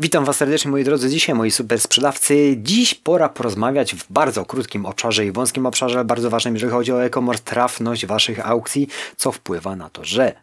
[0.00, 2.56] Witam Was serdecznie moi drodzy, dzisiaj moi super sprzedawcy.
[2.56, 6.92] Dziś pora porozmawiać w bardzo krótkim obszarze i wąskim obszarze, ale bardzo ważnym, jeżeli chodzi
[6.92, 10.42] o e-commerce, trafność Waszych aukcji, co wpływa na to, że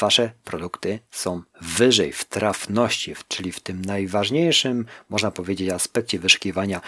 [0.00, 6.80] Wasze produkty są wyżej w trafności, czyli w tym najważniejszym, można powiedzieć, aspekcie wyszukiwania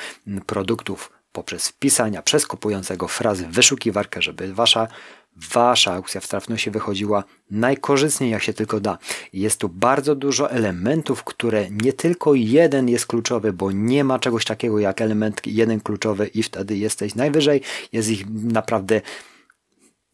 [0.47, 4.89] produktów poprzez wpisania przez kupującego frazy w wyszukiwarkę, żeby Wasza
[5.37, 8.99] wasza aukcja w trafności wychodziła najkorzystniej jak się tylko da.
[9.33, 14.45] Jest tu bardzo dużo elementów, które nie tylko jeden jest kluczowy, bo nie ma czegoś
[14.45, 17.63] takiego jak element jeden kluczowy i wtedy jesteś najwyżej.
[17.93, 19.01] Jest ich naprawdę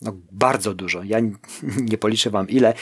[0.00, 1.02] no, bardzo dużo.
[1.02, 1.20] Ja
[1.90, 2.74] nie policzę wam ile,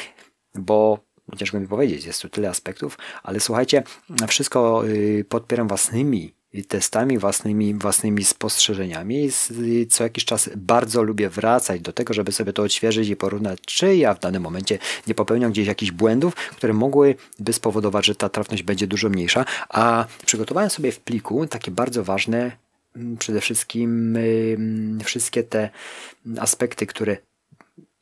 [0.54, 0.98] bo
[1.36, 3.82] ciężko mi powiedzieć, jest tu tyle aspektów, ale słuchajcie,
[4.28, 9.30] wszystko y, podpieram własnymi testami, własnymi, własnymi spostrzeżeniami.
[9.90, 13.96] Co jakiś czas bardzo lubię wracać do tego, żeby sobie to odświeżyć i porównać, czy
[13.96, 18.62] ja w danym momencie nie popełniam gdzieś jakichś błędów, które mogłyby spowodować, że ta trafność
[18.62, 19.44] będzie dużo mniejsza.
[19.68, 22.52] A przygotowałem sobie w pliku takie bardzo ważne,
[22.96, 24.18] mm, przede wszystkim
[25.04, 25.70] wszystkie te
[26.38, 27.16] aspekty, które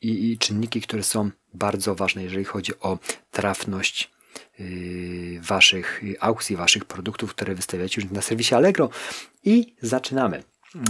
[0.01, 2.97] i, i czynniki, które są bardzo ważne, jeżeli chodzi o
[3.31, 4.22] trafność Y,
[5.41, 8.89] waszych aukcji, waszych produktów, które wystawiacie już na serwisie Allegro
[9.43, 10.43] i zaczynamy.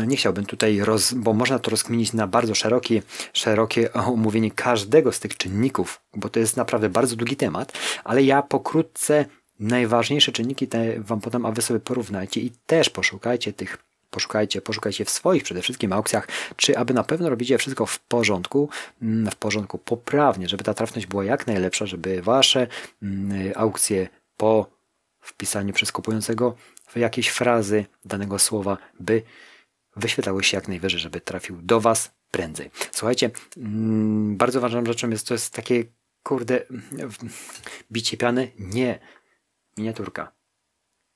[0.07, 3.01] Nie chciałbym tutaj, roz, bo można to rozkminić na bardzo szerokie,
[3.33, 8.41] szerokie omówienie każdego z tych czynników, bo to jest naprawdę bardzo długi temat, ale ja
[8.41, 9.25] pokrótce
[9.59, 13.77] najważniejsze czynniki te wam podam, a wy sobie porównajcie i też poszukajcie tych
[14.13, 18.69] poszukajcie, poszukajcie w swoich przede wszystkim aukcjach, czy aby na pewno robicie wszystko w porządku,
[19.01, 22.67] mm, w porządku poprawnie, żeby ta trafność była jak najlepsza, żeby wasze
[23.03, 24.67] mm, aukcje po
[25.21, 26.55] wpisaniu przez kupującego
[26.87, 29.21] w jakieś frazy danego słowa, by
[29.95, 32.71] wyświetlały się jak najwyżej, żeby trafił do was prędzej.
[32.91, 35.85] Słuchajcie, mm, bardzo ważną rzeczą jest to jest takie
[36.23, 36.65] kurde
[37.91, 38.99] bicie piany, nie
[39.77, 40.31] miniaturka.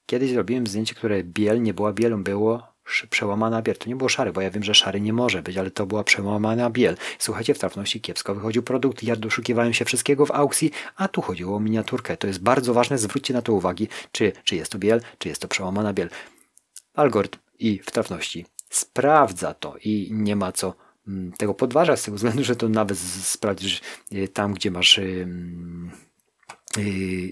[0.05, 2.76] Kiedyś zrobiłem zdjęcie, które biel nie była bielą, było
[3.09, 3.75] przełamana biel.
[3.75, 6.03] To nie było szary, bo ja wiem, że szary nie może być, ale to była
[6.03, 6.97] przełamana biel.
[7.19, 11.55] Słuchajcie, w trafności kiepsko wychodził produkt, ja doszukiwałem się wszystkiego w aukcji, a tu chodziło
[11.55, 12.17] o miniaturkę.
[12.17, 15.41] To jest bardzo ważne, zwróćcie na to uwagi, czy, czy jest to biel, czy jest
[15.41, 16.09] to przełamana biel.
[16.93, 20.73] Algorytm i w trafności sprawdza to i nie ma co
[21.07, 23.81] mm, tego podważać z tego względu, że to nawet sprawdzisz
[24.13, 25.27] y, tam, gdzie masz Yy,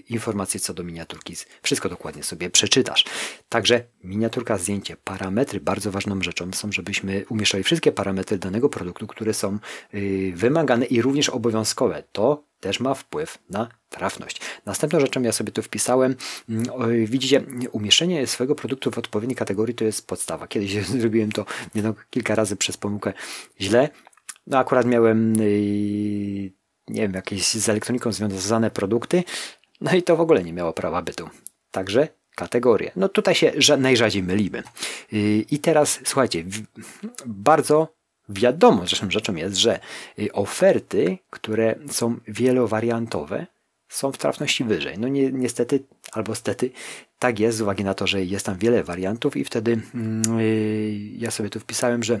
[0.08, 1.34] informacje co do miniaturki.
[1.62, 3.04] Wszystko dokładnie sobie przeczytasz.
[3.48, 9.34] Także miniaturka, zdjęcie, parametry bardzo ważną rzeczą są, żebyśmy umieszczali wszystkie parametry danego produktu, które
[9.34, 9.58] są
[9.92, 12.02] yy, wymagane i również obowiązkowe.
[12.12, 14.40] To też ma wpływ na trafność.
[14.66, 16.16] Następną rzeczą ja sobie tu wpisałem,
[16.48, 17.42] mm, widzicie,
[17.72, 20.48] umieszczenie swojego produktu w odpowiedniej kategorii to jest podstawa.
[20.48, 21.44] Kiedyś zrobiłem to
[22.10, 23.12] kilka razy przez pomyłkę
[23.60, 23.88] źle.
[24.46, 26.50] No akurat miałem yy,
[26.88, 29.24] nie wiem, jakieś z elektroniką związane produkty,
[29.80, 31.28] no i to w ogóle nie miało prawa bytu.
[31.70, 32.90] Także kategorie.
[32.96, 34.62] No tutaj się najrzadziej mylimy.
[35.12, 36.44] Y, I teraz słuchajcie,
[37.26, 37.96] bardzo
[38.28, 39.80] wiadomo zresztą rzeczą jest, że
[40.18, 43.46] y, oferty, które są wielowariantowe,
[43.88, 44.98] są w trafności wyżej.
[44.98, 46.70] No ni niestety, albo stety,
[47.18, 49.80] tak jest z uwagi na to, że jest tam wiele wariantów i wtedy
[50.38, 52.20] yy, ja sobie tu wpisałem, że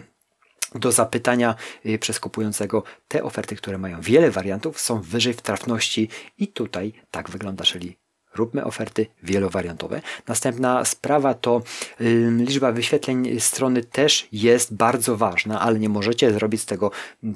[0.74, 1.54] do zapytania
[1.86, 2.82] y, przez kupującego.
[3.08, 7.96] Te oferty, które mają wiele wariantów, są wyżej w trafności i tutaj tak wygląda, czyli
[8.36, 10.02] róbmy oferty wielowariantowe.
[10.28, 11.62] Następna sprawa to
[12.00, 16.90] y, liczba wyświetleń strony też jest bardzo ważna, ale nie możecie zrobić z tego,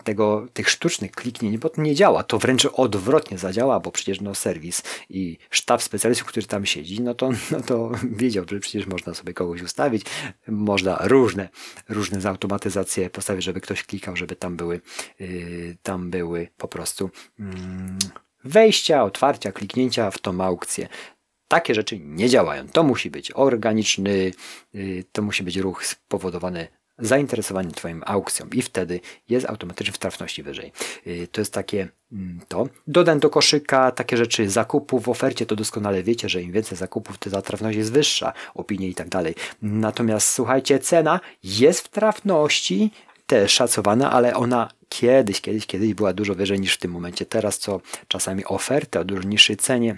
[0.04, 2.22] tego tych sztucznych kliknięć, bo to nie działa.
[2.22, 7.14] To wręcz odwrotnie zadziała, bo przecież no serwis i sztab specjalistów, który tam siedzi, no
[7.14, 7.90] to, no to
[8.22, 10.06] wiedział, że przecież można sobie kogoś ustawić,
[10.48, 11.48] można różne,
[11.88, 14.80] różne zautomatyzacje postawić, żeby ktoś klikał, żeby tam były,
[15.20, 17.46] yy, tam były po prostu yy,
[18.44, 20.88] wejścia, otwarcia, kliknięcia w tą aukcję.
[21.48, 22.68] Takie rzeczy nie działają.
[22.68, 24.32] To musi być organiczny,
[24.74, 26.68] y, to musi być ruch spowodowany
[27.00, 30.72] zainteresowaniem Twoim aukcją i wtedy jest automatycznie w trafności wyżej.
[31.06, 32.68] Y, to jest takie mm, to.
[32.86, 37.18] Dodam do koszyka takie rzeczy zakupów w ofercie, to doskonale wiecie, że im więcej zakupów,
[37.18, 39.34] to ta trafność jest wyższa, opinie i tak dalej.
[39.62, 42.90] Natomiast słuchajcie, cena jest w trafności,
[43.26, 47.26] też szacowana, ale ona kiedyś, kiedyś, kiedyś była dużo wyżej niż w tym momencie.
[47.26, 49.96] Teraz co czasami oferty o dużo niższej cenie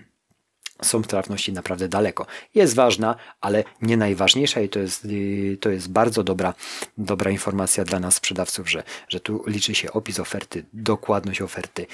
[0.82, 2.26] są w trafności naprawdę daleko.
[2.54, 6.54] Jest ważna, ale nie najważniejsza i to jest, y, to jest bardzo dobra,
[6.98, 11.86] dobra informacja dla nas sprzedawców, że, że tu liczy się opis oferty, dokładność oferty,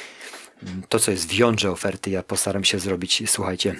[0.88, 2.10] to co jest w jądrze oferty.
[2.10, 3.76] Ja postaram się zrobić, słuchajcie,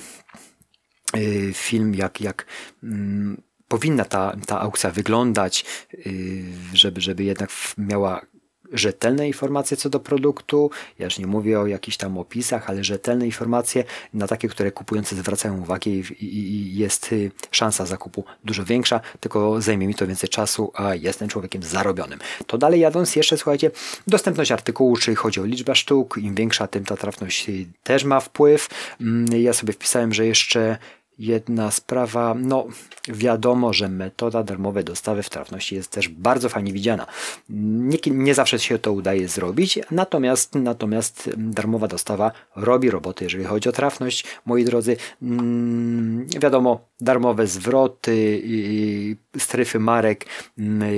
[1.17, 2.47] y, film jak, jak
[2.83, 8.21] mm, powinna ta, ta aukcja wyglądać, y, żeby, żeby jednak miała
[8.73, 10.71] rzetelne informacje co do produktu.
[10.99, 13.85] Ja już nie mówię o jakichś tam opisach, ale rzetelne informacje
[14.15, 19.01] na takie, które kupujący zwracają uwagę i, i, i, jest y, szansa zakupu dużo większa,
[19.21, 22.19] tylko zajmie mi to więcej czasu, a jestem człowiekiem zarobionym.
[22.47, 23.71] To dalej jadąc jeszcze, słuchajcie,
[24.07, 28.21] dostępność artykułu, czyli chodzi o liczbę sztuk, im większa, tym ta trafność y, też ma
[28.21, 28.69] wpływ.
[29.01, 30.79] Mm, ja sobie wpisałem, że jeszcze
[31.19, 32.67] jedna sprawa, no
[33.09, 37.07] wiadomo, że metoda darmowej dostawy w trafności jest też bardzo fajnie widziana.
[37.49, 43.69] Nie, nie, zawsze się to udaje zrobić, natomiast, natomiast darmowa dostawa robi roboty, jeżeli chodzi
[43.69, 44.25] o trafność.
[44.47, 48.43] Moi drodzy, mm, wiadomo, darmowe zwroty,
[49.39, 50.27] strefy marek,
[50.59, 50.89] mm,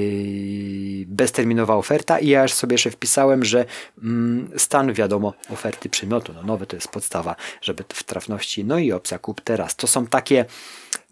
[1.20, 3.64] bezterminowa oferta i ja już sobie jeszcze wpisałem, że
[4.02, 8.92] mm, stan wiadomo oferty przymiotu, no nowy to jest podstawa, żeby w trafności, no i
[8.92, 9.76] opcja kup teraz.
[9.76, 10.44] To są takie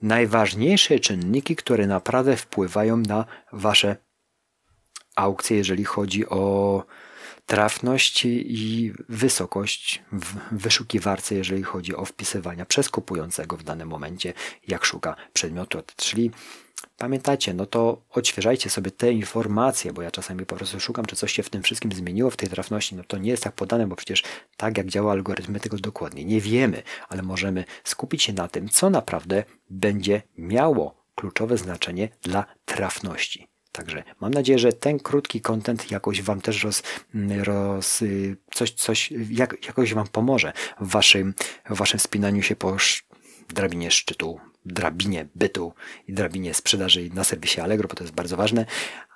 [0.02, 3.96] najważniejsze czynniki, które naprawdę wpływają na Wasze
[5.16, 6.84] aukcje, jeżeli chodzi o
[7.48, 14.32] trafność i wysokość w wyszukiwarce, jeżeli chodzi o wpisywania przez kupującego w danym momencie,
[14.68, 15.82] jak szuka przedmiotu.
[15.96, 16.30] Czyli
[16.98, 21.32] pamiętajcie, no to odświeżajcie sobie te informacje, bo ja czasami po prostu szukam, czy coś
[21.32, 22.96] się w tym wszystkim zmieniło w tej trafności.
[22.96, 24.22] No to nie jest tak podane, bo przecież
[24.56, 28.68] tak jak działa algorytm, my tego dokładnie nie wiemy, ale możemy skupić się na tym,
[28.68, 33.48] co naprawdę będzie miało kluczowe znaczenie dla trafności.
[33.78, 36.82] Także mam nadzieję, że ten krótki content jakoś Wam też roz,
[37.42, 38.04] roz
[38.54, 41.34] coś, coś jak, jakoś Wam pomoże w Waszym,
[41.70, 42.76] w waszym wspinaniu się po
[43.48, 45.72] drabinie szczytu, drabinie bytu
[46.08, 48.66] i drabinie sprzedaży na serwisie Allegro, bo to jest bardzo ważne.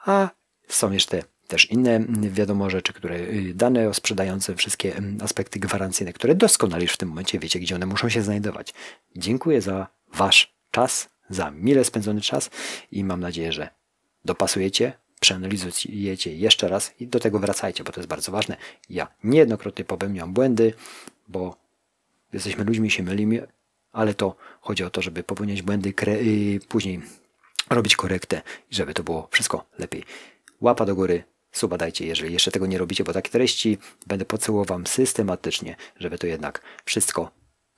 [0.04, 0.30] A
[0.68, 2.00] są jeszcze też inne,
[2.30, 7.08] wiadomo, rzeczy, które y, dane o sprzedające, wszystkie aspekty gwarancyjne, które doskonale już w tym
[7.08, 8.74] momencie wiecie, gdzie one muszą się znajdować.
[9.16, 12.50] Dziękuję za Wasz czas, za mile spędzony czas
[12.90, 13.81] i mam nadzieję, że
[14.24, 18.56] dopasujecie, przeanalizujecie jeszcze raz i do tego wracajcie, bo to jest bardzo ważne.
[18.90, 20.74] Ja niejednokrotnie popełniam błędy,
[21.28, 21.56] bo
[22.32, 23.46] jesteśmy ludźmi, się mylimy,
[23.92, 27.02] ale to chodzi o to, żeby popełniać błędy, i później
[27.70, 30.04] robić korektę i żeby to było wszystko lepiej.
[30.60, 34.64] Łapa do góry, suba dajcie, jeżeli jeszcze tego nie robicie, bo takie treści będę podsyłał
[34.64, 37.30] Wam systematycznie, żeby to jednak wszystko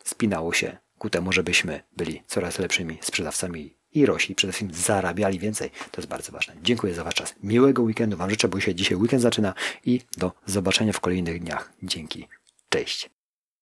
[0.04, 5.70] spinało się ku temu, żebyśmy byli coraz lepszymi sprzedawcami i rośli, przede wszystkim zarabiali więcej.
[5.90, 6.54] To jest bardzo ważne.
[6.62, 7.34] Dziękuję za Wasz czas.
[7.42, 9.54] Miłego weekendu Wam życzę, bo się dzisiaj weekend zaczyna
[9.84, 11.72] i do zobaczenia w kolejnych dniach.
[11.82, 12.28] Dzięki.
[12.68, 13.13] Cześć.